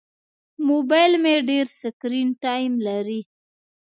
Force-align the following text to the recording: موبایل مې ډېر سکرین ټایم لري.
موبایل 0.69 1.13
مې 1.23 1.35
ډېر 1.49 1.65
سکرین 1.81 2.27
ټایم 2.43 2.73
لري. 2.87 3.21